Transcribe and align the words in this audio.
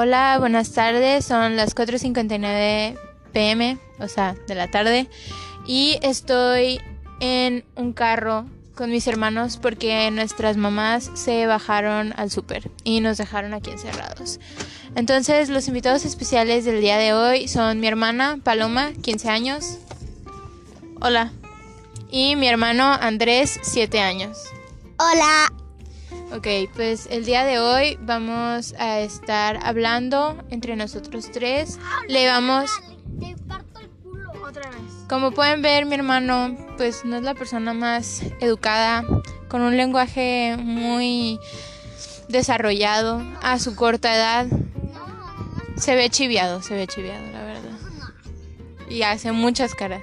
Hola, 0.00 0.36
buenas 0.38 0.70
tardes. 0.74 1.24
Son 1.24 1.56
las 1.56 1.74
4.59 1.74 2.96
pm, 3.32 3.78
o 3.98 4.06
sea, 4.06 4.36
de 4.46 4.54
la 4.54 4.70
tarde. 4.70 5.08
Y 5.66 5.98
estoy 6.02 6.80
en 7.18 7.64
un 7.74 7.92
carro 7.94 8.46
con 8.76 8.92
mis 8.92 9.08
hermanos 9.08 9.56
porque 9.56 10.08
nuestras 10.12 10.56
mamás 10.56 11.10
se 11.14 11.48
bajaron 11.48 12.14
al 12.16 12.30
súper 12.30 12.70
y 12.84 13.00
nos 13.00 13.18
dejaron 13.18 13.54
aquí 13.54 13.72
encerrados. 13.72 14.38
Entonces, 14.94 15.48
los 15.48 15.66
invitados 15.66 16.04
especiales 16.04 16.64
del 16.64 16.80
día 16.80 16.96
de 16.96 17.12
hoy 17.12 17.48
son 17.48 17.80
mi 17.80 17.88
hermana 17.88 18.38
Paloma, 18.44 18.92
15 19.02 19.28
años. 19.30 19.78
Hola. 21.00 21.32
Y 22.08 22.36
mi 22.36 22.46
hermano 22.46 22.84
Andrés, 22.84 23.58
7 23.64 23.98
años. 23.98 24.38
Hola. 24.96 25.67
Ok, 26.34 26.46
pues 26.74 27.06
el 27.10 27.24
día 27.24 27.44
de 27.44 27.58
hoy 27.58 27.98
vamos 28.02 28.74
a 28.78 29.00
estar 29.00 29.58
hablando 29.62 30.36
entre 30.50 30.76
nosotros 30.76 31.30
tres. 31.30 31.78
Le 32.08 32.26
vamos... 32.26 32.70
Te 33.18 33.34
parto 33.46 33.80
el 33.80 33.88
culo. 33.88 34.30
Otra 34.46 34.70
vez. 34.70 34.80
Como 35.08 35.30
pueden 35.30 35.62
ver, 35.62 35.86
mi 35.86 35.94
hermano, 35.94 36.56
pues 36.76 37.04
no 37.04 37.16
es 37.16 37.22
la 37.22 37.34
persona 37.34 37.72
más 37.72 38.22
educada, 38.40 39.04
con 39.48 39.62
un 39.62 39.76
lenguaje 39.76 40.56
muy 40.58 41.40
desarrollado 42.28 43.22
a 43.42 43.58
su 43.58 43.74
corta 43.74 44.14
edad. 44.14 44.46
Se 45.76 45.94
ve 45.94 46.10
chiviado, 46.10 46.60
se 46.62 46.74
ve 46.74 46.86
chiviado, 46.86 47.24
la 47.32 47.42
verdad. 47.42 47.78
Y 48.90 49.02
hace 49.02 49.32
muchas 49.32 49.74
caras. 49.74 50.02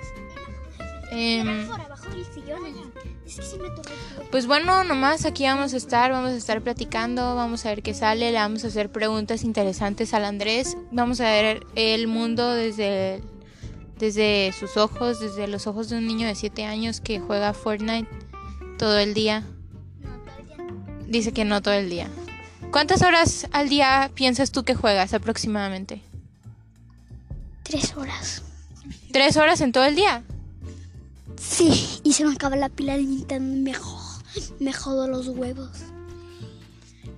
Pues 4.32 4.48
bueno, 4.48 4.84
nomás 4.84 5.26
aquí 5.26 5.44
vamos 5.44 5.74
a 5.74 5.78
estar, 5.78 6.12
vamos 6.12 6.32
a 6.32 6.36
estar 6.36 6.62
platicando, 6.62 7.36
vamos 7.36 7.66
a 7.66 7.70
ver 7.70 7.82
qué 7.82 7.94
sale, 7.94 8.32
le 8.32 8.38
vamos 8.38 8.64
a 8.64 8.68
hacer 8.68 8.92
preguntas 8.92 9.44
interesantes 9.44 10.14
al 10.14 10.26
Andrés, 10.26 10.78
vamos 10.92 11.22
a 11.22 11.26
ver 11.26 11.66
el 11.76 12.08
mundo 12.08 12.54
desde, 12.54 13.22
desde 13.98 14.54
sus 14.58 14.78
ojos, 14.78 15.20
desde 15.20 15.48
los 15.48 15.68
ojos 15.68 15.90
de 15.90 15.98
un 15.98 16.08
niño 16.08 16.28
de 16.28 16.36
7 16.36 16.66
años 16.66 17.02
que 17.02 17.20
juega 17.20 17.54
Fortnite 17.54 18.10
todo 18.78 19.00
el 19.00 19.14
día. 19.14 19.44
Dice 21.08 21.32
que 21.32 21.46
no 21.46 21.62
todo 21.62 21.76
el 21.76 21.90
día. 21.90 22.10
¿Cuántas 22.72 23.04
horas 23.04 23.48
al 23.52 23.70
día 23.70 24.12
piensas 24.16 24.52
tú 24.52 24.64
que 24.64 24.76
juegas 24.76 25.14
aproximadamente? 25.14 26.02
Tres 27.64 27.96
horas. 27.96 28.44
¿Tres 29.14 29.38
horas 29.38 29.62
en 29.62 29.72
todo 29.72 29.86
el 29.86 29.96
día? 29.96 30.24
Sí, 31.38 32.00
y 32.04 32.14
se 32.14 32.26
me 32.26 32.34
acaba 32.34 32.56
la 32.56 32.70
pila 32.70 32.96
de 32.98 33.04
Nintendo. 33.04 33.62
Me, 33.62 33.74
jo- 33.74 34.22
me 34.60 34.74
jodo 34.74 35.08
los 35.08 35.28
huevos. 35.28 35.70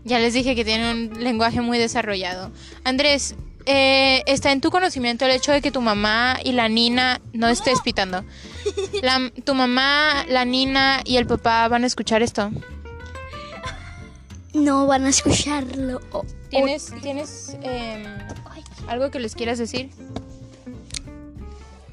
Ya 0.04 0.20
les 0.20 0.34
dije 0.34 0.56
que 0.56 0.64
tiene 0.66 0.92
un 0.92 1.24
lenguaje 1.24 1.62
muy 1.62 1.78
desarrollado. 1.78 2.52
Andrés, 2.86 3.36
eh, 3.66 4.24
¿está 4.26 4.52
en 4.54 4.62
tu 4.62 4.70
conocimiento 4.72 5.26
el 5.26 5.32
hecho 5.32 5.52
de 5.52 5.62
que 5.62 5.72
tu 5.72 5.82
mamá 5.82 6.38
y 6.44 6.54
la 6.54 6.70
nina... 6.70 7.20
No 7.34 7.50
estés 7.50 7.82
pitando. 7.82 8.24
La- 9.02 9.32
tu 9.44 9.54
mamá, 9.54 10.26
la 10.30 10.46
nina 10.46 11.02
y 11.04 11.18
el 11.18 11.28
papá 11.28 11.68
van 11.68 11.84
a 11.84 11.88
escuchar 11.88 12.22
esto. 12.24 12.52
No 14.54 14.88
van 14.88 15.06
a 15.06 15.10
escucharlo. 15.10 16.00
¿Tienes, 16.50 16.94
¿tienes 17.02 17.58
em, 17.62 18.06
algo 18.88 19.12
que 19.12 19.20
les 19.20 19.36
quieras 19.36 19.58
decir? 19.60 19.90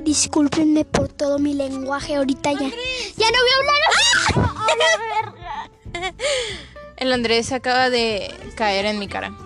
Discúlpenme 0.05 0.85
por 0.85 1.09
todo 1.09 1.39
mi 1.39 1.55
lenguaje 1.55 2.17
ahorita 2.17 2.53
ya. 2.53 2.59
Ya 2.59 3.31
no 3.31 3.39
voy 3.43 3.53
a 3.53 3.57
hablar. 3.59 3.81
El 6.97 7.13
Andrés 7.13 7.53
acaba 7.53 7.91
de 7.91 8.33
caer 8.55 8.87
en 8.87 8.99
mi 8.99 9.07
cara. 9.09 9.37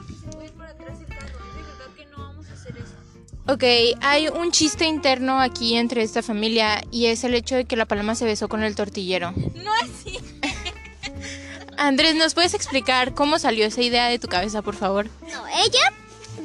Ok, 3.47 3.65
hay 4.03 4.29
un 4.29 4.53
chiste 4.53 4.85
interno 4.85 5.41
aquí 5.41 5.75
entre 5.77 6.03
esta 6.03 6.23
familia 6.23 6.83
y 6.91 7.07
es 7.07 7.25
el 7.25 7.33
hecho 7.33 7.57
de 7.57 7.65
que 7.65 7.77
la 7.77 7.87
paloma 7.87 8.15
se 8.15 8.27
besó 8.27 8.47
con 8.47 8.63
el 8.63 8.75
tortillero. 8.75 9.33
No 9.55 9.73
así. 9.83 10.19
Andrés, 11.79 12.15
¿nos 12.15 12.35
puedes 12.35 12.53
explicar 12.53 13.15
cómo 13.15 13.39
salió 13.39 13.65
esa 13.65 13.81
idea 13.81 14.09
de 14.09 14.19
tu 14.19 14.29
cabeza, 14.29 14.61
por 14.61 14.77
favor? 14.77 15.09
No, 15.23 15.47
ella 15.47 15.95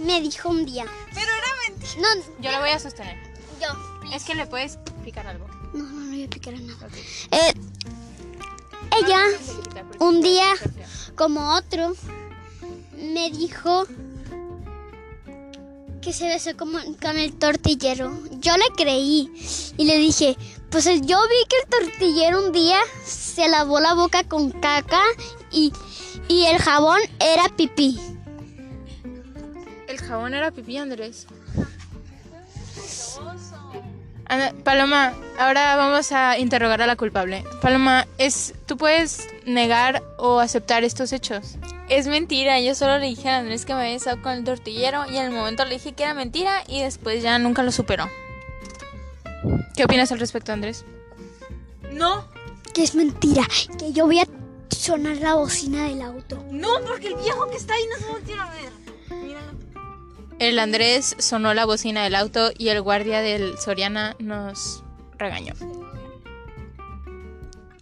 me 0.06 0.22
dijo 0.22 0.48
un 0.48 0.66
día. 0.66 0.86
Pero 1.14 1.28
era 1.28 1.48
mentira. 1.68 2.02
No, 2.02 2.08
Yo 2.40 2.52
la 2.52 2.60
voy 2.60 2.70
a 2.70 2.80
sostener. 2.80 3.18
Es 4.14 4.24
que 4.26 4.36
le 4.36 4.46
puedes 4.46 4.76
explicar 4.76 5.26
algo. 5.28 5.48
No, 5.74 5.84
no, 5.84 6.00
no 6.02 6.10
voy 6.10 6.24
a 6.24 6.30
picar 6.30 6.54
a 6.54 6.60
nada. 6.60 6.88
Eh, 7.32 7.54
ella, 9.02 9.24
Ah, 9.26 9.84
un 10.00 10.22
día, 10.22 10.46
como 11.16 11.56
otro, 11.56 11.96
me 12.96 13.32
dijo 13.32 13.86
que 16.02 16.14
se 16.14 16.28
besó 16.28 16.56
como 16.56 16.78
con 17.02 17.18
el 17.18 17.34
tortillero. 17.34 18.14
Yo 18.40 18.56
le 18.58 18.66
creí 18.76 19.32
y 19.78 19.86
le 19.86 19.98
dije, 19.98 20.38
pues 20.70 20.86
yo 20.86 21.18
vi 21.18 21.46
que 21.50 21.58
el 21.64 21.70
tortillero 21.70 22.46
un 22.46 22.52
día 22.52 22.80
se 23.06 23.48
lavó 23.50 23.80
la 23.80 23.96
boca 23.96 24.24
con 24.26 24.52
caca 24.52 25.02
y, 25.52 25.74
y 26.28 26.46
el 26.46 26.60
jabón 26.60 27.00
era 27.20 27.50
pipí. 27.56 28.00
El 29.88 29.98
jabón 29.98 30.34
era 30.34 30.52
pipí, 30.52 30.78
Andrés. 30.78 31.26
Paloma, 34.64 35.14
ahora 35.40 35.76
vamos 35.76 36.12
a 36.12 36.38
interrogar 36.38 36.82
a 36.82 36.88
la 36.88 36.96
culpable. 36.96 37.44
Paloma, 37.62 38.08
es, 38.18 38.54
¿tú 38.66 38.78
puedes 38.78 39.28
negar 39.46 40.04
o 40.18 40.40
aceptar 40.40 40.84
estos 40.84 41.12
hechos? 41.14 41.56
Es 41.90 42.08
mentira, 42.08 42.60
yo 42.62 42.76
solo 42.76 42.98
le 42.98 43.08
dije 43.08 43.30
a 43.30 43.38
Andrés 43.40 43.66
que 43.66 43.74
me 43.74 43.82
había 43.82 43.94
besado 43.94 44.22
con 44.22 44.32
el 44.34 44.44
tortillero 44.44 45.04
y 45.10 45.18
en 45.18 45.26
el 45.26 45.32
momento 45.32 45.66
le 45.66 45.72
dije 45.76 45.94
que 45.94 46.04
era 46.04 46.14
mentira 46.14 46.64
y 46.68 46.82
después 46.82 47.22
ya 47.22 47.38
nunca 47.40 47.64
lo 47.64 47.72
superó. 47.72 48.10
¿Qué 49.76 49.84
opinas 49.84 50.12
al 50.12 50.20
respecto, 50.20 50.54
Andrés? 50.54 50.86
No, 51.92 52.26
Que 52.74 52.84
es 52.84 52.96
mentira, 52.96 53.46
que 53.78 53.92
yo 53.92 54.06
voy 54.06 54.20
a 54.20 54.28
sonar 54.70 55.18
la 55.18 55.36
bocina 55.36 55.84
del 55.88 56.02
auto. 56.02 56.44
no, 56.50 56.70
porque 56.88 57.08
el 57.08 57.16
viejo 57.16 57.48
que 57.50 57.58
está 57.58 57.74
ahí 57.76 57.84
no 57.92 57.98
se 58.06 58.12
voltea 58.12 58.44
a 58.44 58.50
ver. 58.52 58.83
El 60.40 60.60
Andrés 60.60 61.16
sonó 61.20 61.54
la 61.54 61.66
bocina 61.66 62.04
del 62.04 62.16
auto 62.16 62.52
y 62.58 62.70
el 62.70 62.82
guardia 62.82 63.22
del 63.22 63.58
Soriana 63.58 64.16
nos 64.20 64.84
regañó. 65.18 65.54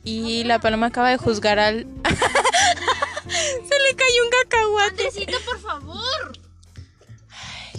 Y 0.04 0.44
la 0.44 0.60
paloma 0.60 0.88
acaba 0.88 1.10
de 1.10 1.18
juzgar 1.18 1.60
al... 1.60 1.86
Se 3.28 3.80
le 3.80 3.96
cayó 3.96 4.24
un 4.26 4.30
cacahuate. 4.44 5.08
Andresito, 5.08 5.38
por 5.46 5.60
favor. 5.60 6.38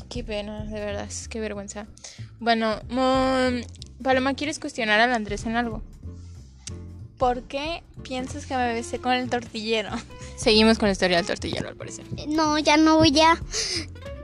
Qué 0.08 0.22
pena, 0.24 0.64
de 0.64 0.80
verdad, 0.80 1.08
qué 1.30 1.40
vergüenza. 1.40 1.86
Bueno, 2.38 2.80
mo- 2.88 3.60
Paloma, 4.02 4.34
¿quieres 4.34 4.58
cuestionar 4.58 5.00
al 5.00 5.12
Andrés 5.12 5.44
en 5.46 5.56
algo? 5.56 5.82
¿Por 7.18 7.42
qué 7.44 7.82
piensas 8.02 8.46
que 8.46 8.56
me 8.56 8.72
besé 8.74 8.98
con 8.98 9.12
el 9.12 9.30
tortillero? 9.30 9.90
Seguimos 10.36 10.78
con 10.78 10.88
la 10.88 10.92
historia 10.92 11.18
del 11.18 11.26
tortillero, 11.26 11.68
al 11.68 11.76
parecer. 11.76 12.04
No, 12.28 12.58
ya 12.58 12.76
no 12.76 12.96
voy 12.98 13.18
a 13.20 13.40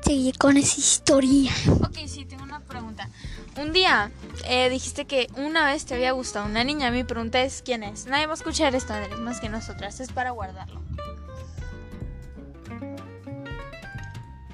seguir 0.03 0.39
con 0.39 0.57
esa 0.57 0.79
historia. 0.79 1.53
Ok, 1.83 1.99
sí, 2.07 2.25
tengo 2.25 2.45
una 2.45 2.61
pregunta. 2.61 3.09
Un 3.57 3.73
día 3.73 4.11
eh, 4.45 4.69
dijiste 4.71 5.05
que 5.05 5.29
una 5.37 5.67
vez 5.67 5.85
te 5.85 5.95
había 5.95 6.13
gustado 6.13 6.47
una 6.47 6.65
niña. 6.65 6.91
Mi 6.91 7.05
pregunta 7.05 7.41
es: 7.43 7.63
¿quién 7.65 7.83
es? 7.83 8.07
Nadie 8.07 8.27
va 8.27 8.33
a 8.33 8.37
escuchar 8.37 8.75
esto, 8.75 8.93
Andrés, 8.93 9.19
más 9.19 9.41
que 9.41 9.49
nosotras. 9.49 10.01
Es 10.01 10.13
para 10.13 10.31
guardarlo. 10.31 10.81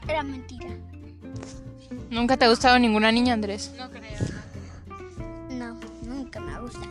Era 0.09 0.22
mentira. 0.22 0.69
¿Nunca 2.11 2.37
te 2.37 2.44
ha 2.44 2.49
gustado 2.49 2.78
ninguna 2.78 3.11
niña, 3.12 3.34
Andrés? 3.34 3.72
No 3.76 3.91
creo. 3.91 4.03
No, 5.50 5.78
nunca 6.03 6.41
me 6.41 6.55
ha 6.55 6.61
gustado. 6.61 6.87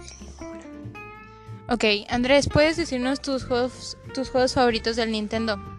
Ok, 1.69 1.85
Andrés, 2.09 2.49
¿puedes 2.49 2.75
decirnos 2.75 3.21
tus 3.21 3.45
juegos, 3.45 3.97
tus 4.13 4.29
juegos 4.29 4.53
favoritos 4.53 4.97
del 4.97 5.11
Nintendo? 5.11 5.72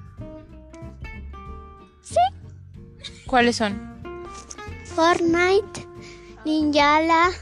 ¿Cuáles 3.35 3.57
son? 3.57 3.77
Fortnite, 4.95 5.89
Ninjala, 6.45 7.33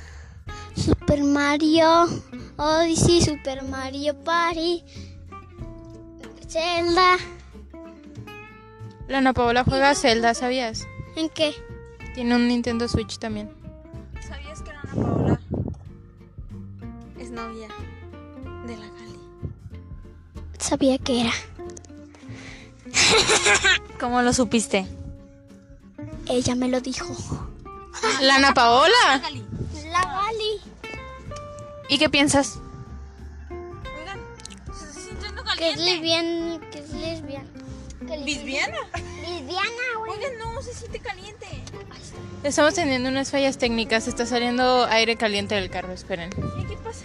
Super 0.74 1.22
Mario, 1.22 2.08
Odyssey, 2.56 3.20
Super 3.20 3.62
Mario 3.62 4.14
Party, 4.24 4.82
Zelda. 6.48 7.18
La 9.06 9.18
Ana 9.18 9.34
Paola 9.34 9.64
juega 9.64 9.94
Zelda, 9.94 10.32
¿sabías? 10.32 10.88
¿En 11.14 11.28
qué? 11.28 11.54
Tiene 12.14 12.36
un 12.36 12.48
Nintendo 12.48 12.88
Switch 12.88 13.18
también. 13.18 13.54
¿Sabías 14.26 14.62
que 14.62 14.70
Ana 14.70 14.82
Paola 14.94 15.40
es 17.20 17.30
novia 17.30 17.68
de 18.66 18.76
la 18.78 18.86
Gali? 18.86 19.18
Sabía 20.58 20.96
que 20.96 21.20
era. 21.20 21.32
¿Cómo 24.00 24.22
lo 24.22 24.32
supiste? 24.32 24.86
Ella 26.28 26.54
me 26.54 26.69
lo 26.69 26.80
dijo. 26.80 27.06
¿La 28.20 28.36
Ana 28.36 28.54
Paola? 28.54 29.20
La 29.90 30.00
Gali. 30.02 30.60
¿Y 31.88 31.98
qué 31.98 32.08
piensas? 32.08 32.58
Oigan, 33.50 34.20
se 34.74 34.84
está 34.84 35.00
sintiendo 35.00 35.42
Que 35.44 35.50
es 35.70 35.76
caliente. 35.76 35.84
lesbiana. 35.92 36.60
Que 36.70 36.78
es 36.78 36.90
lesbiana. 36.90 37.46
¿Lesbiana? 38.24 38.76
Lesbiana, 39.22 39.98
güey. 39.98 40.12
Oigan, 40.12 40.38
no, 40.38 40.62
se 40.62 40.74
siente 40.74 40.98
caliente. 41.00 41.46
Estamos 42.42 42.75
teniendo 42.75 43.08
unas 43.08 43.30
fallas 43.30 43.58
técnicas. 43.58 44.08
Está 44.08 44.26
saliendo 44.26 44.86
aire 44.86 45.16
caliente 45.16 45.54
del 45.54 45.70
carro. 45.70 45.92
Esperen. 45.92 46.30
¿Qué, 46.30 46.66
qué 46.66 46.76
pasa? 46.82 47.04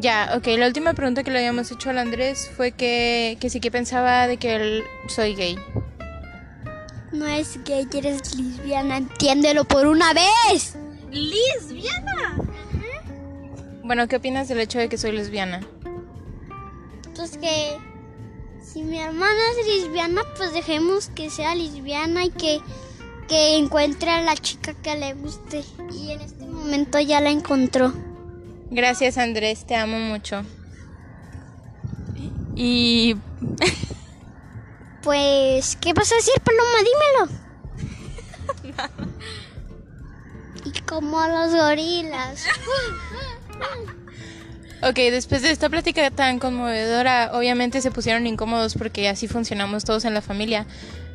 Ya, 0.00 0.32
ok. 0.34 0.46
La 0.58 0.66
última 0.66 0.94
pregunta 0.94 1.22
que 1.22 1.30
le 1.30 1.40
habíamos 1.40 1.70
hecho 1.70 1.90
al 1.90 1.98
Andrés 1.98 2.50
fue 2.56 2.72
que, 2.72 3.36
que 3.38 3.50
sí 3.50 3.60
que 3.60 3.70
pensaba 3.70 4.26
de 4.26 4.38
que 4.38 4.56
él 4.56 4.84
soy 5.08 5.34
gay. 5.34 5.58
No 7.12 7.26
es 7.26 7.62
gay, 7.64 7.86
eres 7.92 8.34
lesbiana, 8.34 8.96
entiéndelo 8.96 9.64
por 9.64 9.86
una 9.86 10.14
vez. 10.14 10.76
¿Lesbiana? 11.10 12.34
Bueno, 13.84 14.08
¿qué 14.08 14.16
opinas 14.16 14.48
del 14.48 14.60
hecho 14.60 14.78
de 14.78 14.88
que 14.88 14.96
soy 14.96 15.12
lesbiana? 15.12 15.60
Pues 17.14 17.36
que 17.36 17.76
si 18.62 18.82
mi 18.82 18.98
hermana 18.98 19.40
es 19.58 19.66
lesbiana, 19.66 20.22
pues 20.34 20.54
dejemos 20.54 21.08
que 21.08 21.28
sea 21.28 21.54
lesbiana 21.54 22.24
y 22.24 22.30
que, 22.30 22.60
que 23.28 23.58
encuentre 23.58 24.08
a 24.08 24.22
la 24.22 24.34
chica 24.34 24.72
que 24.72 24.96
le 24.96 25.12
guste. 25.12 25.62
Y 25.92 26.12
en 26.12 26.22
este 26.22 26.46
momento 26.46 26.98
ya 27.00 27.20
la 27.20 27.28
encontró. 27.28 27.92
Gracias, 28.70 29.18
Andrés. 29.18 29.66
Te 29.66 29.74
amo 29.76 29.98
mucho. 29.98 30.44
Y 32.54 33.16
Pues, 35.02 35.76
¿qué 35.80 35.94
vas 35.94 36.12
a 36.12 36.16
decir, 36.16 36.34
Paloma? 36.44 36.78
Dímelo. 37.16 37.40
y 40.64 40.80
como 40.82 41.26
los 41.26 41.54
gorilas. 41.54 42.44
Ok, 44.82 44.96
después 44.96 45.42
de 45.42 45.50
esta 45.50 45.68
plática 45.68 46.10
tan 46.10 46.38
conmovedora, 46.38 47.32
obviamente 47.34 47.82
se 47.82 47.90
pusieron 47.90 48.26
incómodos 48.26 48.76
porque 48.76 49.10
así 49.10 49.28
funcionamos 49.28 49.84
todos 49.84 50.06
en 50.06 50.14
la 50.14 50.22
familia. 50.22 50.66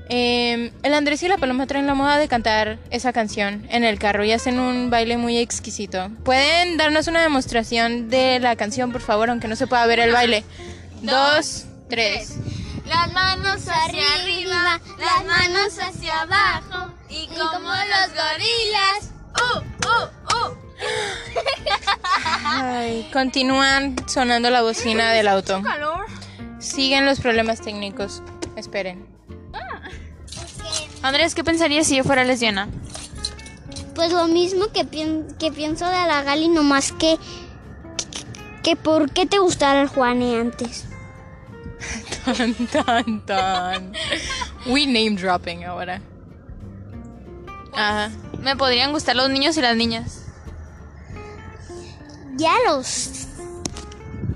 Eh, 0.10 0.72
el 0.84 0.94
Andrés 0.94 1.24
y 1.24 1.28
la 1.28 1.38
Paloma 1.38 1.66
traen 1.66 1.88
la 1.88 1.96
moda 1.96 2.18
de 2.18 2.28
cantar 2.28 2.78
esa 2.92 3.12
canción 3.12 3.66
en 3.70 3.84
el 3.84 3.98
carro 3.98 4.24
y 4.24 4.32
hacen 4.32 4.60
un 4.60 4.90
baile 4.90 5.18
muy 5.18 5.38
exquisito. 5.38 6.10
¿Pueden 6.24 6.78
darnos 6.78 7.08
una 7.08 7.22
demostración 7.22 8.10
de 8.10 8.40
la 8.40 8.56
canción, 8.56 8.92
por 8.92 9.02
favor, 9.02 9.30
aunque 9.30 9.48
no 9.48 9.56
se 9.56 9.68
pueda 9.68 9.86
ver 9.88 10.00
el 10.00 10.12
baile? 10.12 10.44
Dos, 11.02 11.66
tres. 11.90 12.38
Las 12.86 13.12
manos 13.14 13.68
hacia 13.68 14.14
arriba, 14.22 14.80
las 15.00 15.26
manos 15.26 15.80
hacia 15.80 16.22
abajo. 16.22 16.94
Y 17.10 17.28
como 17.28 17.70
los 17.70 18.10
gorilas. 18.10 19.12
¡Uh, 19.36 19.60
uh, 19.88 20.06
uh! 20.36 20.66
Ay, 22.46 23.10
continúan 23.12 23.96
sonando 24.08 24.50
la 24.50 24.62
bocina 24.62 25.12
del 25.12 25.28
auto. 25.28 25.62
calor. 25.64 26.06
Siguen 26.60 27.06
los 27.06 27.20
problemas 27.20 27.62
técnicos. 27.62 28.22
Esperen. 28.56 29.15
Andrés, 31.06 31.36
¿qué 31.36 31.44
pensarías 31.44 31.86
si 31.88 31.98
yo 31.98 32.04
fuera 32.04 32.24
lesbiana? 32.24 32.68
Pues 33.94 34.12
lo 34.12 34.28
mismo 34.28 34.68
que, 34.74 34.82
pien- 34.86 35.38
que 35.38 35.52
pienso 35.52 35.86
de 35.86 35.92
la 35.92 36.24
Gali, 36.24 36.48
nomás 36.50 36.92
que, 36.92 37.18
que 38.64 38.76
por 38.76 39.12
qué 39.12 39.26
te 39.26 39.38
gustara 39.40 39.82
el 39.84 39.88
Juane 39.88 40.40
antes. 40.40 40.86
Tan, 42.26 42.56
tan, 42.68 43.26
tan. 43.26 43.94
We 44.66 44.88
name 44.88 45.12
dropping 45.12 45.64
ahora. 45.64 46.02
Ajá. 47.74 48.10
Me 48.42 48.56
podrían 48.56 48.92
gustar 48.92 49.16
los 49.16 49.30
niños 49.30 49.56
y 49.58 49.62
las 49.62 49.76
niñas. 49.78 50.24
Ya 52.36 52.54
los... 52.68 53.28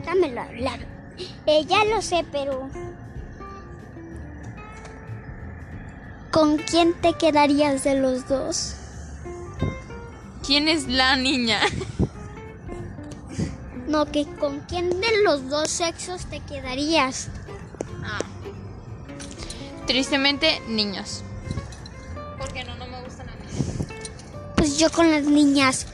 Dámelo 0.05 0.41
hablar. 0.41 0.79
Eh, 1.47 1.65
ya 1.65 1.83
lo 1.85 2.01
sé, 2.01 2.23
pero... 2.31 2.69
¿Con 6.39 6.55
quién 6.55 6.93
te 6.93 7.15
quedarías 7.15 7.83
de 7.83 7.95
los 7.95 8.29
dos? 8.29 8.73
¿Quién 10.47 10.69
es 10.69 10.87
la 10.87 11.17
niña? 11.17 11.59
No, 13.89 14.05
que 14.05 14.25
con 14.37 14.61
quién 14.61 15.01
de 15.01 15.21
los 15.25 15.49
dos 15.49 15.69
sexos 15.69 16.27
te 16.27 16.39
quedarías. 16.39 17.27
Tristemente, 19.85 20.61
niños. 20.69 21.23
Porque 22.37 22.63
no, 22.63 22.73
no 22.77 22.87
me 22.87 23.01
gustan 23.03 23.27
las 23.27 23.35
niñas. 23.35 23.87
Pues 24.55 24.77
yo 24.77 24.89
con 24.91 25.11
las 25.11 25.23
niñas. 25.23 25.87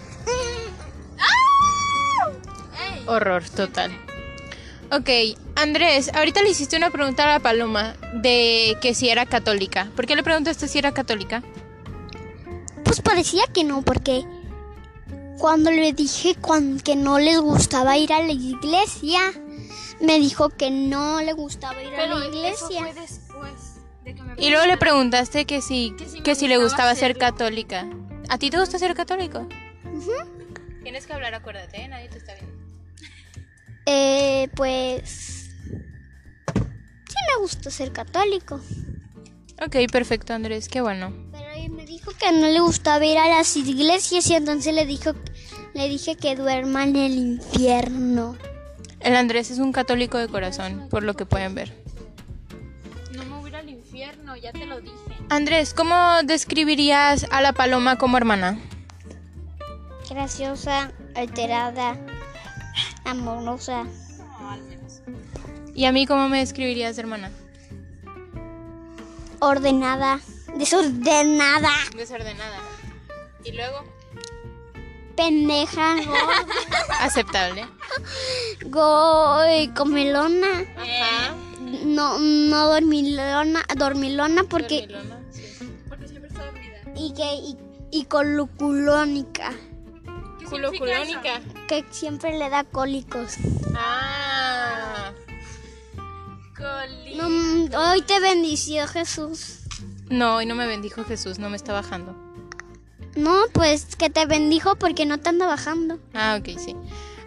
Horror 3.07 3.49
total. 3.49 3.91
Ok, 4.91 5.09
Andrés, 5.55 6.11
ahorita 6.13 6.41
le 6.41 6.49
hiciste 6.49 6.75
una 6.75 6.89
pregunta 6.91 7.23
a 7.23 7.27
la 7.27 7.39
Paloma 7.39 7.95
de 8.13 8.77
que 8.81 8.93
si 8.93 9.09
era 9.09 9.25
católica. 9.25 9.87
¿Por 9.95 10.05
qué 10.05 10.15
le 10.15 10.23
preguntaste 10.23 10.67
si 10.67 10.77
era 10.79 10.93
católica? 10.93 11.43
Pues 12.83 13.01
parecía 13.01 13.43
que 13.53 13.63
no, 13.63 13.81
porque 13.81 14.23
cuando 15.37 15.71
le 15.71 15.93
dije 15.93 16.35
cuan- 16.35 16.79
que 16.79 16.95
no 16.95 17.19
les 17.19 17.39
gustaba 17.39 17.97
ir 17.97 18.11
a 18.13 18.21
la 18.21 18.31
iglesia, 18.33 19.19
me 20.01 20.19
dijo 20.19 20.49
que 20.49 20.69
no 20.71 21.21
le 21.21 21.33
gustaba 21.33 21.81
ir 21.81 21.95
a 21.95 22.05
la 22.07 22.25
iglesia. 22.25 22.83
después 22.93 23.53
de 24.03 24.13
que 24.13 24.21
me 24.21 24.33
Y 24.37 24.49
luego 24.49 24.65
le 24.65 24.77
preguntaste 24.77 25.45
que 25.45 25.61
si, 25.61 25.91
Que 25.97 26.05
si 26.09 26.17
me 26.17 26.23
que 26.23 26.35
si 26.35 26.47
le 26.49 26.57
gustaba 26.57 26.93
ser 26.95 27.17
católica. 27.17 27.87
¿A 28.27 28.37
ti 28.37 28.49
te 28.49 28.59
gusta 28.59 28.77
ser 28.77 28.93
católico? 28.93 29.47
Tienes 30.83 31.05
que 31.07 31.13
hablar, 31.13 31.33
acuérdate, 31.33 31.81
¿eh? 31.81 31.87
nadie 31.87 32.09
te 32.09 32.17
está 32.17 32.33
viendo. 32.35 32.53
Eh, 33.87 34.49
pues 34.55 35.24
gusta 37.45 37.69
ser 37.69 37.91
católico. 37.91 38.59
Ok, 39.63 39.75
perfecto, 39.91 40.33
Andrés, 40.33 40.67
qué 40.67 40.81
bueno. 40.81 41.13
Pero 41.31 41.45
él 41.55 41.69
me 41.69 41.85
dijo 41.85 42.11
que 42.19 42.31
no 42.31 42.47
le 42.47 42.59
gustaba 42.59 43.05
ir 43.05 43.19
a 43.19 43.29
las 43.29 43.55
iglesias 43.55 44.27
y 44.31 44.33
entonces 44.33 44.73
le 44.73 44.87
dijo 44.87 45.13
le 45.75 45.87
dije 45.87 46.15
que 46.15 46.35
duerma 46.35 46.85
en 46.85 46.95
el 46.95 47.13
infierno. 47.13 48.35
El 48.99 49.15
Andrés 49.15 49.51
es 49.51 49.59
un 49.59 49.73
católico 49.73 50.17
de 50.17 50.27
corazón, 50.27 50.87
por 50.89 51.03
lo 51.03 51.13
que 51.13 51.27
pueden 51.27 51.53
ver. 51.53 51.71
No 53.11 53.25
me 53.25 53.37
voy 53.37 53.45
a 53.45 53.49
ir 53.49 53.55
al 53.57 53.69
infierno, 53.69 54.35
ya 54.35 54.51
te 54.51 54.65
lo 54.65 54.81
dije. 54.81 54.95
Andrés, 55.29 55.75
¿cómo 55.75 55.95
describirías 56.23 57.27
a 57.29 57.41
la 57.41 57.53
paloma 57.53 57.99
como 57.99 58.17
hermana? 58.17 58.57
Graciosa, 60.09 60.91
alterada, 61.13 61.95
amorosa. 63.03 63.85
¿Y 65.75 65.85
a 65.85 65.91
mí 65.91 66.05
cómo 66.07 66.29
me 66.29 66.39
describirías 66.39 66.95
de 66.95 67.01
hermana? 67.03 67.31
ordenada, 69.39 70.19
desordenada, 70.57 71.69
Desordenada. 71.95 72.57
¿Y 73.43 73.51
luego? 73.51 73.83
pendeja, 75.15 75.95
Aceptable. 77.01 77.65
go- 78.65 79.43
eh, 79.43 79.69
comelona, 79.75 80.47
Ajá. 80.77 81.35
no, 81.85 82.17
no 82.19 82.67
dormilona, 82.67 83.63
dormilona 83.77 84.43
porque 84.45 84.87
Porque 85.87 86.07
siempre 86.07 86.29
está 86.29 86.45
dormida. 86.45 86.77
y 86.97 87.13
que 87.13 87.33
y, 87.35 87.57
y 87.91 88.05
coluculónica, 88.05 89.53
Culoculónica. 90.49 91.39
que 91.67 91.85
siempre 91.91 92.37
le 92.37 92.49
da 92.49 92.63
cólicos. 92.63 93.35
Ah. 93.75 94.84
No, 97.15 97.29
mm, 97.29 97.69
hoy 97.75 98.01
te 98.01 98.19
bendició 98.19 98.87
Jesús. 98.87 99.59
No, 100.09 100.35
hoy 100.37 100.45
no 100.45 100.55
me 100.55 100.67
bendijo 100.67 101.03
Jesús, 101.03 101.39
no 101.39 101.49
me 101.49 101.55
está 101.57 101.73
bajando. 101.73 102.15
No, 103.15 103.43
pues 103.53 103.95
que 103.95 104.09
te 104.09 104.25
bendijo 104.25 104.75
porque 104.75 105.05
no 105.05 105.17
te 105.19 105.29
anda 105.29 105.47
bajando. 105.47 105.99
Ah, 106.13 106.37
ok, 106.39 106.57
sí. 106.59 106.75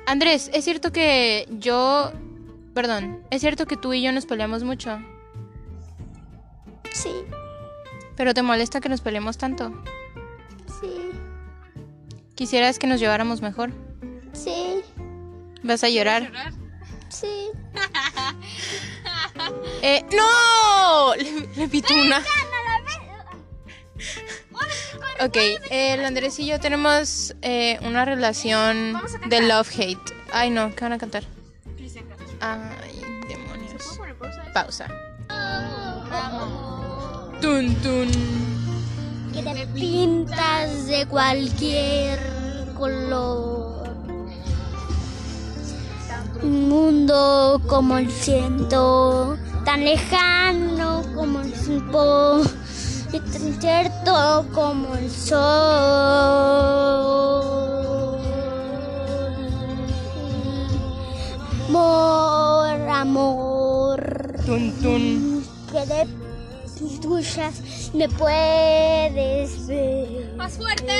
Andrés, 0.06 0.50
¿es 0.52 0.64
cierto 0.64 0.92
que 0.92 1.48
yo... 1.50 2.12
Perdón, 2.74 3.22
¿es 3.30 3.40
cierto 3.40 3.66
que 3.66 3.76
tú 3.76 3.92
y 3.92 4.02
yo 4.02 4.12
nos 4.12 4.26
peleamos 4.26 4.62
mucho? 4.62 4.98
Sí, 6.92 7.10
¿Pero 8.16 8.34
te 8.34 8.42
molesta 8.42 8.80
que 8.80 8.88
nos 8.88 9.00
peleemos 9.00 9.38
tanto? 9.38 9.72
sí, 10.80 11.10
¿Quisieras 12.34 12.78
que 12.78 12.86
nos 12.86 13.00
lleváramos 13.00 13.40
mejor? 13.42 13.70
sí, 14.32 14.80
¿Vas 15.62 15.82
a 15.84 15.88
llorar? 15.88 16.30
sí. 17.08 17.48
Eh, 19.82 20.04
¡No! 20.12 21.14
Le, 21.14 21.48
le 21.56 21.68
pito 21.68 21.94
una. 21.94 22.22
Ok, 25.20 25.36
el 25.70 26.04
Andrés 26.04 26.38
y 26.38 26.46
yo 26.46 26.60
tenemos 26.60 27.34
eh, 27.42 27.80
una 27.82 28.04
relación 28.04 29.00
de 29.26 29.40
love-hate. 29.40 30.14
Ay, 30.32 30.50
no, 30.50 30.72
¿qué 30.76 30.84
van 30.84 30.92
a 30.92 30.98
cantar? 30.98 31.24
Ay, 32.40 33.02
demonios. 33.28 33.98
Pausa. 34.54 34.86
Tun, 37.40 37.74
tun. 37.76 38.08
Que 39.32 39.42
te 39.42 39.66
pintas 39.68 40.86
de 40.86 41.06
cualquier 41.06 42.20
color. 42.76 43.88
Un 46.42 46.68
mundo 46.68 47.60
como 47.66 47.98
el 47.98 48.08
ciento, 48.12 49.36
tan 49.64 49.84
lejano 49.84 51.02
como 51.14 51.40
el 51.40 51.52
tiempo 51.52 52.42
y 53.12 53.20
tan 53.20 53.60
cierto 53.60 54.46
como 54.54 54.94
el 54.94 55.10
sol. 55.10 55.38
Amor, 61.68 62.88
amor, 62.90 64.00
Tun, 64.46 64.72
tun. 64.82 65.44
que 65.70 65.86
de 65.86 66.06
tus 66.78 67.00
duchas 67.00 67.60
me 67.92 68.08
puedes 68.08 69.66
ver. 69.66 70.34
¡Más 70.36 70.52
fuerte! 70.54 70.94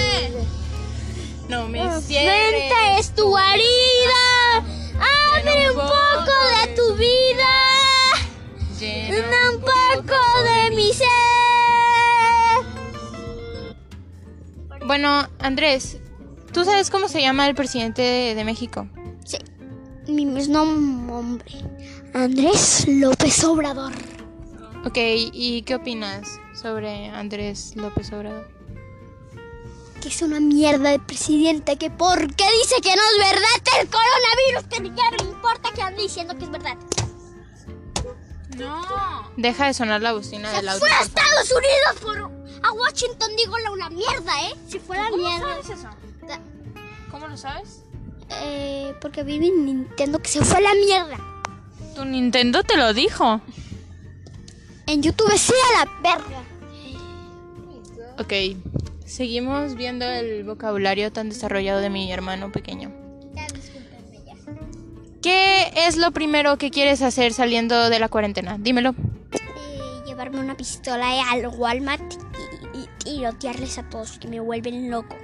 No 1.48 1.66
me 1.66 1.82
Vente 1.82 2.98
es 2.98 3.14
tu 3.14 3.34
herida, 3.38 4.58
abre 5.34 5.70
un 5.70 5.76
poco 5.76 6.32
de 6.60 6.74
tu 6.74 6.94
vida, 6.96 7.57
llena 8.78 9.50
un 9.54 9.60
poco 9.60 10.14
de 10.44 10.70
mi 10.76 10.92
ser. 10.92 11.08
Bueno, 14.86 15.28
Andrés, 15.38 15.98
¿tú 16.52 16.64
sabes 16.64 16.90
cómo 16.90 17.08
se 17.08 17.20
llama 17.20 17.48
el 17.48 17.54
presidente 17.54 18.02
de, 18.02 18.34
de 18.34 18.44
México? 18.44 18.88
Sí, 19.24 19.38
mi 20.06 20.24
mismo 20.24 20.64
nombre, 20.64 21.52
Andrés 22.14 22.86
López 22.88 23.44
Obrador. 23.44 23.92
Ok, 24.86 24.96
¿y 24.96 25.62
qué 25.62 25.74
opinas 25.74 26.40
sobre 26.54 27.08
Andrés 27.08 27.74
López 27.76 28.12
Obrador? 28.12 28.48
Que 30.00 30.08
es 30.08 30.22
una 30.22 30.38
mierda 30.38 30.90
de 30.90 31.00
presidente, 31.00 31.76
que 31.76 31.90
porque 31.90 32.44
dice 32.62 32.80
que 32.80 32.94
no 32.94 33.02
es 33.02 33.18
verdad 33.32 33.80
el 33.80 33.88
coronavirus, 33.88 34.68
que 34.70 34.80
ni 34.80 34.88
ya 34.90 35.10
me 35.10 35.30
importa 35.30 35.70
que 35.74 35.82
ande 35.82 36.02
diciendo 36.02 36.38
que 36.38 36.44
es 36.44 36.50
verdad. 36.50 36.78
¡No! 38.58 39.30
Deja 39.36 39.66
de 39.66 39.74
sonar 39.74 40.02
la 40.02 40.12
bocina 40.12 40.50
del 40.52 40.68
auto. 40.68 40.80
fue 40.80 40.90
a. 40.90 41.02
Estados 41.02 41.50
Unidos 41.52 42.02
por... 42.02 42.38
A 42.62 42.72
Washington 42.72 43.30
digo 43.36 43.56
la 43.58 43.70
una 43.70 43.88
mierda, 43.90 44.32
¿eh? 44.42 44.54
Si 44.68 44.78
fuera 44.78 45.08
¿Cómo 45.10 45.28
mierda. 45.28 45.62
sabes 45.62 45.70
eso? 45.70 45.88
¿Cómo 47.10 47.28
lo 47.28 47.36
sabes? 47.36 47.82
Eh, 48.42 48.94
porque 49.00 49.22
vi 49.22 49.36
en 49.36 49.64
Nintendo 49.64 50.18
que 50.18 50.28
se 50.28 50.44
fue 50.44 50.58
a 50.58 50.60
la 50.60 50.74
mierda. 50.74 51.16
Tu 51.94 52.04
Nintendo 52.04 52.62
te 52.62 52.76
lo 52.76 52.92
dijo. 52.92 53.40
En 54.86 55.02
YouTube 55.02 55.36
sí 55.38 55.52
a 55.74 55.84
la 55.84 55.90
verga. 56.02 56.42
Ok, 58.18 58.32
seguimos 59.06 59.74
viendo 59.74 60.04
el 60.04 60.44
vocabulario 60.44 61.12
tan 61.12 61.28
desarrollado 61.28 61.80
de 61.80 61.90
mi 61.90 62.10
hermano 62.12 62.50
pequeño. 62.50 62.92
¿Qué 65.22 65.72
es 65.74 65.96
lo 65.96 66.12
primero 66.12 66.58
que 66.58 66.70
quieres 66.70 67.02
hacer 67.02 67.32
saliendo 67.32 67.90
de 67.90 67.98
la 67.98 68.08
cuarentena? 68.08 68.56
Dímelo. 68.58 68.90
Eh, 68.90 70.02
llevarme 70.06 70.38
una 70.38 70.56
pistola 70.56 71.06
al 71.30 71.48
Walmart 71.48 72.14
y, 72.74 72.78
y 72.78 72.88
tirotearles 73.04 73.78
a 73.78 73.88
todos 73.88 74.18
que 74.18 74.28
me 74.28 74.38
vuelven 74.40 74.90
loco. 74.90 75.16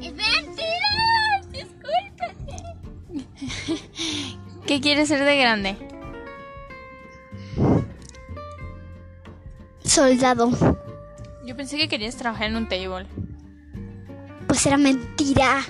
¡Es 0.00 0.12
mentira! 0.14 1.42
Discúlpenme. 1.50 3.26
¿Qué 4.66 4.80
quieres 4.80 5.08
ser 5.08 5.24
de 5.24 5.36
grande? 5.36 5.76
Soldado. 9.84 10.50
Yo 11.44 11.54
pensé 11.54 11.76
que 11.76 11.88
querías 11.88 12.16
trabajar 12.16 12.46
en 12.48 12.56
un 12.56 12.68
table. 12.68 13.06
Pues 14.46 14.64
era 14.64 14.78
mentira. 14.78 15.60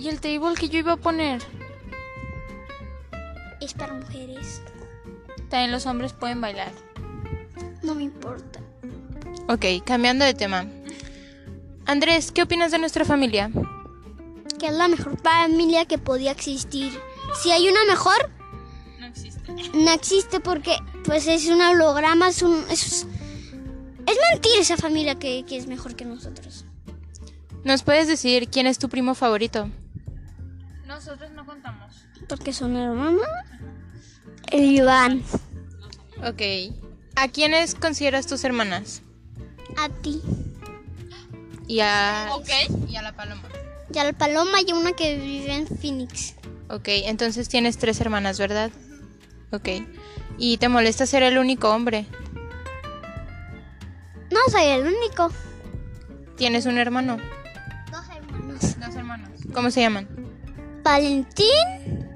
¿Y 0.00 0.08
el 0.08 0.18
table 0.18 0.54
que 0.58 0.70
yo 0.70 0.78
iba 0.78 0.92
a 0.92 0.96
poner? 0.96 1.42
Es 3.60 3.74
para 3.74 3.92
mujeres. 3.92 4.62
También 5.50 5.70
los 5.72 5.84
hombres 5.84 6.14
pueden 6.14 6.40
bailar. 6.40 6.72
No 7.82 7.94
me 7.94 8.04
importa. 8.04 8.60
Ok, 9.48 9.66
cambiando 9.84 10.24
de 10.24 10.32
tema. 10.32 10.66
Andrés, 11.84 12.32
¿qué 12.32 12.42
opinas 12.42 12.70
de 12.70 12.78
nuestra 12.78 13.04
familia? 13.04 13.50
Que 14.58 14.68
es 14.68 14.72
la 14.72 14.88
mejor 14.88 15.20
familia 15.20 15.84
que 15.84 15.98
podía 15.98 16.30
existir. 16.30 16.98
Si 17.42 17.50
hay 17.50 17.68
una 17.68 17.84
mejor, 17.84 18.30
No 18.98 19.06
existe. 19.06 19.52
no 19.74 19.90
existe 19.92 20.40
porque 20.40 20.76
pues 21.04 21.26
es 21.26 21.46
un 21.48 21.60
holograma, 21.60 22.28
es 22.30 22.40
un... 22.42 22.64
Es, 22.70 23.06
es 24.06 24.18
mentira 24.32 24.60
esa 24.60 24.78
familia 24.78 25.18
que, 25.18 25.44
que 25.46 25.58
es 25.58 25.66
mejor 25.66 25.94
que 25.94 26.06
nosotros. 26.06 26.64
¿Nos 27.64 27.82
puedes 27.82 28.08
decir 28.08 28.48
quién 28.48 28.66
es 28.66 28.78
tu 28.78 28.88
primo 28.88 29.14
favorito? 29.14 29.68
Nosotros 31.00 31.30
no 31.30 31.46
contamos. 31.46 32.04
Porque 32.28 32.52
son 32.52 32.76
hermanos. 32.76 33.22
El 34.52 34.64
Iván. 34.64 35.22
Ok. 36.18 36.42
¿A 37.16 37.28
quiénes 37.28 37.74
consideras 37.74 38.26
tus 38.26 38.44
hermanas? 38.44 39.00
A 39.78 39.88
ti. 39.88 40.20
Y 41.66 41.80
a... 41.80 42.28
Ok. 42.34 42.50
Y 42.86 42.96
a 42.96 43.02
la 43.02 43.16
paloma. 43.16 43.48
Y 43.94 43.98
a 43.98 44.04
la 44.04 44.12
paloma 44.12 44.58
y 44.60 44.74
una 44.74 44.92
que 44.92 45.16
vive 45.16 45.54
en 45.54 45.66
Phoenix. 45.66 46.34
Ok, 46.68 46.88
entonces 46.88 47.48
tienes 47.48 47.78
tres 47.78 47.98
hermanas, 48.02 48.38
¿verdad? 48.38 48.70
Ok. 49.52 49.70
¿Y 50.36 50.58
te 50.58 50.68
molesta 50.68 51.06
ser 51.06 51.22
el 51.22 51.38
único 51.38 51.70
hombre? 51.70 52.04
No 54.30 54.40
soy 54.50 54.66
el 54.66 54.82
único. 54.82 55.32
¿Tienes 56.36 56.66
un 56.66 56.76
hermano? 56.76 57.16
Dos 57.90 58.04
hermanos. 58.14 58.78
Dos 58.78 58.94
hermanos. 58.96 59.30
¿Cómo 59.54 59.70
se 59.70 59.80
llaman? 59.80 60.19
Valentín 60.90 62.08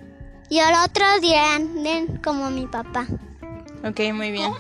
y 0.51 0.59
el 0.59 0.75
otro 0.85 1.05
Adrián, 1.07 2.21
como 2.25 2.51
mi 2.51 2.67
papá. 2.67 3.07
Ok, 3.85 4.01
muy 4.13 4.33
bien. 4.33 4.51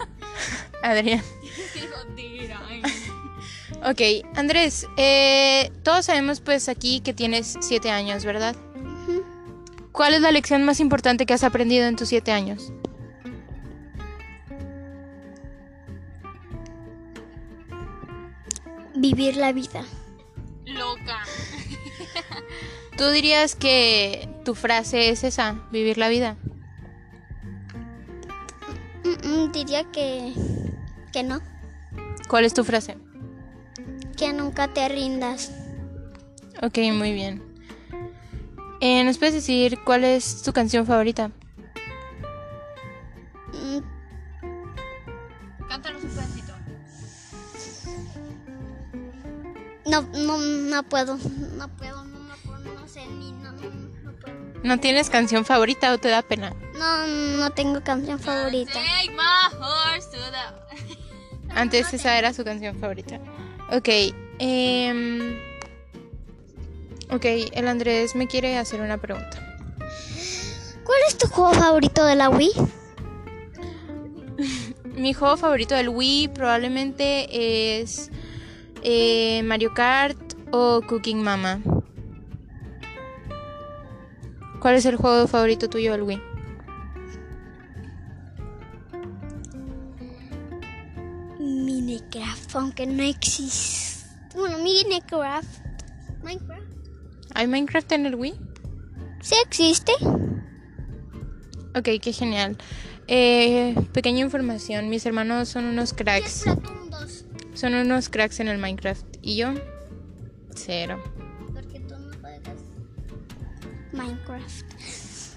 Adrián. 0.82 1.22
Ok, 3.86 4.00
Andrés, 4.34 4.86
eh, 4.96 5.70
todos 5.82 6.06
sabemos 6.06 6.40
pues 6.40 6.70
aquí 6.70 7.00
que 7.00 7.12
tienes 7.12 7.58
siete 7.60 7.90
años, 7.90 8.24
¿verdad? 8.24 8.56
¿Cuál 9.92 10.14
es 10.14 10.22
la 10.22 10.32
lección 10.32 10.64
más 10.64 10.80
importante 10.80 11.26
que 11.26 11.34
has 11.34 11.44
aprendido 11.44 11.86
en 11.86 11.96
tus 11.96 12.08
siete 12.08 12.32
años? 12.32 12.72
Vivir 18.94 19.36
la 19.36 19.52
vida. 19.52 19.84
¿Tú 23.04 23.10
dirías 23.10 23.54
que 23.54 24.30
tu 24.46 24.54
frase 24.54 25.10
es 25.10 25.24
esa, 25.24 25.60
vivir 25.70 25.98
la 25.98 26.08
vida? 26.08 26.38
Mm, 29.04 29.28
mm, 29.28 29.52
diría 29.52 29.84
que, 29.92 30.32
que 31.12 31.22
no. 31.22 31.42
¿Cuál 32.30 32.46
es 32.46 32.54
tu 32.54 32.64
frase? 32.64 32.96
Que 34.16 34.32
nunca 34.32 34.72
te 34.72 34.88
rindas. 34.88 35.52
Ok, 36.62 36.78
muy 36.94 37.12
bien. 37.12 37.42
Eh, 38.80 39.04
¿Nos 39.04 39.18
puedes 39.18 39.34
decir 39.34 39.78
cuál 39.84 40.04
es 40.04 40.42
tu 40.42 40.54
canción 40.54 40.86
favorita? 40.86 41.30
Mm, 43.52 43.80
Cántanos 45.68 46.04
un 46.04 46.08
pedacito. 46.08 46.54
No, 49.84 50.00
no, 50.00 50.38
no 50.38 50.82
puedo. 50.84 51.18
No 51.18 51.18
puedo, 51.18 51.18
no, 51.56 51.73
¿No 54.64 54.80
tienes 54.80 55.10
canción 55.10 55.44
favorita 55.44 55.92
o 55.92 55.98
te 55.98 56.08
da 56.08 56.22
pena? 56.22 56.54
No, 56.78 57.06
no 57.06 57.50
tengo 57.50 57.82
canción 57.84 58.18
favorita. 58.18 58.72
Take 58.72 59.10
my 59.10 59.54
horse 59.60 60.08
to 60.10 60.16
the... 60.16 61.54
Antes 61.54 61.92
esa 61.92 62.18
era 62.18 62.32
su 62.32 62.44
canción 62.44 62.74
favorita. 62.80 63.20
Ok. 63.70 63.88
em, 64.38 65.38
ok, 67.10 67.24
el 67.52 67.68
Andrés 67.68 68.14
me 68.14 68.26
quiere 68.26 68.56
hacer 68.56 68.80
una 68.80 68.96
pregunta. 68.96 69.38
¿Cuál 70.82 70.98
es 71.08 71.18
tu 71.18 71.28
juego 71.28 71.52
favorito 71.52 72.06
de 72.06 72.14
la 72.14 72.30
Wii? 72.30 72.52
Mi 74.96 75.12
juego 75.12 75.36
favorito 75.36 75.74
del 75.74 75.90
Wii 75.90 76.28
probablemente 76.28 77.80
es 77.80 78.10
eh, 78.82 79.42
Mario 79.44 79.74
Kart 79.74 80.16
o 80.52 80.80
Cooking 80.88 81.22
Mama. 81.22 81.60
¿Cuál 84.64 84.76
es 84.76 84.86
el 84.86 84.96
juego 84.96 85.28
favorito 85.28 85.68
tuyo 85.68 85.92
del 85.92 86.04
Wii? 86.04 86.22
Minecraft, 91.38 92.56
aunque 92.56 92.86
no 92.86 93.02
existe. 93.02 94.08
Bueno, 94.34 94.56
Minecraft. 94.56 95.60
Minecraft. 96.22 96.62
¿Hay 97.34 97.46
Minecraft 97.46 97.92
en 97.92 98.06
el 98.06 98.14
Wii? 98.14 98.32
Sí 99.20 99.34
existe. 99.44 99.92
Ok, 101.76 102.00
qué 102.00 102.12
genial. 102.14 102.56
Eh, 103.06 103.74
pequeña 103.92 104.20
información, 104.20 104.88
mis 104.88 105.04
hermanos 105.04 105.50
son 105.50 105.66
unos 105.66 105.92
cracks. 105.92 106.40
Splatoon 106.40 106.88
2. 106.88 107.24
Son 107.52 107.74
unos 107.74 108.08
cracks 108.08 108.40
en 108.40 108.48
el 108.48 108.56
Minecraft. 108.56 109.04
¿Y 109.20 109.36
yo? 109.36 109.52
Cero. 110.54 111.02
Minecraft. 113.96 114.64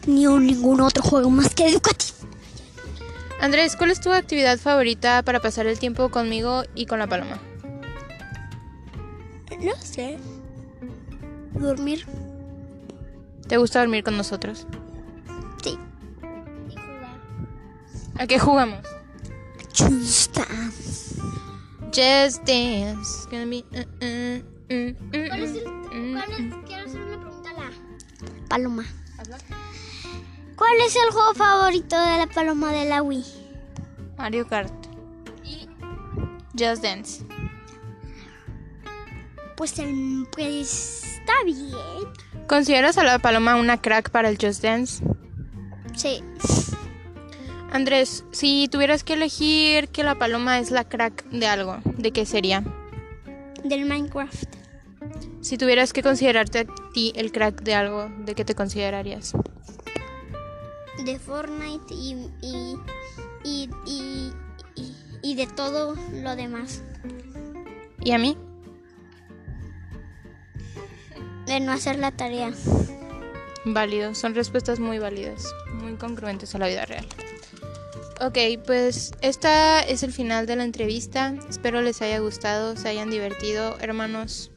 Ni 0.08 0.26
un- 0.28 0.46
ningún 0.46 0.82
otro 0.82 1.04
juego 1.04 1.30
más 1.30 1.54
que 1.54 1.68
educativo. 1.68 2.14
Andrés, 3.42 3.76
¿cuál 3.76 3.92
es 3.92 4.00
tu 4.00 4.12
actividad 4.12 4.58
favorita 4.58 5.22
para 5.24 5.40
pasar 5.42 5.68
el 5.68 5.78
tiempo 5.80 6.10
conmigo 6.10 6.64
y 6.76 6.86
con 6.88 7.00
la 7.00 7.08
paloma? 7.08 7.40
No 9.60 9.76
sé. 9.80 10.18
Dormir. 11.54 12.06
¿Te 13.48 13.58
gusta 13.58 13.80
dormir 13.80 14.04
con 14.04 14.18
nosotros? 14.18 14.66
Sí. 15.64 15.78
Y 16.70 16.74
jugar. 16.76 17.20
¿A 18.20 18.28
qué 18.28 18.40
jugamos? 18.40 18.80
Just 19.78 20.36
Dance. 20.36 21.16
Just 21.94 22.44
Dance. 22.48 23.28
Gonna 23.32 23.46
be, 23.46 23.64
uh, 23.72 23.86
uh, 24.04 24.44
mm, 24.74 24.96
¿Cuál 25.28 25.44
es 25.44 25.52
el, 25.52 25.64
cuál 25.64 26.32
es- 26.32 26.56
quiero 26.66 26.86
hacer 26.88 27.02
una 27.02 27.20
pregunta 27.20 27.37
paloma. 28.48 28.86
¿Cuál 30.56 30.74
es 30.86 30.96
el 30.96 31.12
juego 31.12 31.34
favorito 31.36 32.00
de 32.00 32.18
la 32.18 32.28
paloma 32.28 32.72
de 32.72 32.86
la 32.86 33.04
Wii? 33.04 33.24
Mario 34.18 34.48
Kart. 34.48 34.74
Y 35.44 35.68
Just 36.58 36.82
Dance. 36.82 37.26
Pues, 39.56 39.78
el, 39.80 40.28
pues 40.32 41.04
está 41.04 41.34
bien. 41.46 42.08
¿Consideras 42.48 42.98
a 42.98 43.04
la 43.04 43.20
paloma 43.20 43.56
una 43.56 43.80
crack 43.80 44.10
para 44.10 44.30
el 44.30 44.38
Just 44.42 44.64
Dance? 44.64 45.04
Sí. 45.96 46.24
Andrés, 47.72 48.24
si 48.32 48.68
tuvieras 48.72 49.04
que 49.04 49.14
elegir 49.14 49.90
que 49.90 50.04
la 50.04 50.18
paloma 50.18 50.60
es 50.60 50.72
la 50.72 50.86
crack 50.86 51.26
de 51.26 51.48
algo, 51.48 51.78
¿de 51.98 52.12
qué 52.12 52.26
sería? 52.26 52.64
Del 53.64 53.86
Minecraft. 53.86 54.56
Si 55.42 55.58
tuvieras 55.58 55.94
que 55.94 56.02
considerarte 56.02 56.68
ti 56.98 57.14
el 57.16 57.32
crack 57.32 57.62
de 57.62 57.76
algo, 57.76 58.10
¿de 58.26 58.34
qué 58.34 58.44
te 58.44 58.56
considerarías? 58.56 59.34
De 61.06 61.20
Fortnite 61.20 61.94
y, 61.94 62.28
y, 62.42 62.76
y, 63.44 63.70
y, 63.86 64.34
y, 65.22 65.36
de 65.36 65.46
todo 65.46 65.96
lo 66.12 66.36
demás. 66.36 66.82
¿Y 68.04 68.14
a 68.14 68.18
mí? 68.18 68.36
De 71.46 71.60
no 71.60 71.72
hacer 71.72 72.00
la 72.00 72.10
tarea. 72.10 72.52
Válido, 73.64 74.16
son 74.16 74.34
respuestas 74.34 74.80
muy 74.80 74.98
válidas, 74.98 75.54
muy 75.74 75.94
congruentes 75.98 76.56
a 76.56 76.58
la 76.58 76.68
vida 76.68 76.86
real. 76.88 77.06
Ok, 78.22 78.40
pues 78.66 79.12
esta 79.22 79.84
es 79.84 80.02
el 80.02 80.12
final 80.12 80.48
de 80.48 80.56
la 80.56 80.64
entrevista. 80.64 81.36
Espero 81.48 81.84
les 81.84 82.02
haya 82.02 82.18
gustado, 82.18 82.76
se 82.76 82.90
hayan 82.90 83.12
divertido. 83.12 83.78
Hermanos, 83.80 84.50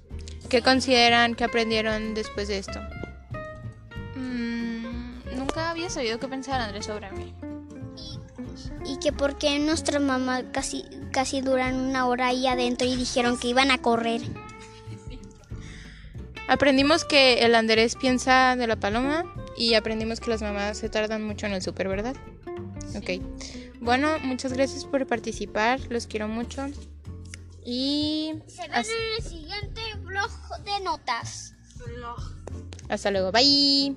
¿qué 0.50 0.60
consideran 0.60 1.34
que 1.34 1.44
aprendieron 1.44 2.12
después 2.12 2.48
de 2.48 2.58
esto? 2.58 2.78
Mm, 4.16 5.36
nunca 5.36 5.70
había 5.70 5.88
sabido 5.88 6.18
qué 6.18 6.28
pensar 6.28 6.60
Andrés 6.60 6.86
sobre 6.86 7.10
mí. 7.12 7.32
Y 8.84 8.98
que 8.98 9.12
porque 9.12 9.58
nuestra 9.60 10.00
mamá 10.00 10.42
casi, 10.52 10.84
casi 11.12 11.40
duran 11.40 11.76
una 11.76 12.06
hora 12.06 12.26
ahí 12.26 12.46
adentro 12.46 12.86
y 12.86 12.96
dijeron 12.96 13.38
que 13.38 13.48
iban 13.48 13.70
a 13.70 13.78
correr. 13.78 14.20
Aprendimos 16.48 17.04
que 17.04 17.44
el 17.44 17.54
Andrés 17.54 17.94
piensa 17.94 18.56
de 18.56 18.66
la 18.66 18.74
paloma 18.74 19.24
y 19.56 19.74
aprendimos 19.74 20.18
que 20.18 20.30
las 20.30 20.42
mamás 20.42 20.78
se 20.78 20.88
tardan 20.88 21.22
mucho 21.22 21.46
en 21.46 21.52
el 21.52 21.62
súper, 21.62 21.86
¿verdad? 21.86 22.16
Ok. 22.96 23.22
Bueno, 23.80 24.18
muchas 24.18 24.52
gracias 24.52 24.84
por 24.84 25.06
participar, 25.06 25.80
los 25.90 26.08
quiero 26.08 26.26
mucho. 26.26 26.66
Y 27.64 28.34
Se 28.46 28.62
ven 28.62 28.74
hasta- 28.74 28.92
en 28.92 29.16
el 29.18 29.22
siguiente 29.22 29.80
blog 30.02 30.30
de 30.64 30.80
notas. 30.84 31.54
hasta 32.88 33.10
luego, 33.10 33.30
bye. 33.32 33.96